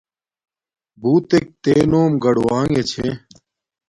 [1.01, 3.07] بݸتݵک تݺ نݸم گَڑُوݳݣݺ چھݺ